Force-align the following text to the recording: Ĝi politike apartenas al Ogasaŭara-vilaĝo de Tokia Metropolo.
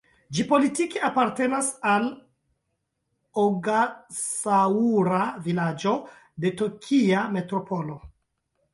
Ĝi 0.35 0.43
politike 0.51 1.01
apartenas 1.09 1.69
al 1.89 2.07
Ogasaŭara-vilaĝo 3.43 5.97
de 6.43 6.49
Tokia 6.65 7.23
Metropolo. 7.39 7.99